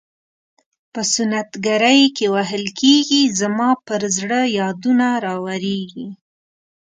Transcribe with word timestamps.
په 0.93 1.01
سنت 1.13 1.49
ګرۍ 1.65 2.01
کې 2.17 2.25
وهل 2.35 2.63
کیږي 2.79 3.21
زما 3.39 3.69
پر 3.85 4.01
زړه 4.17 4.39
یادونه 4.59 5.07
راوریږي. 5.25 6.07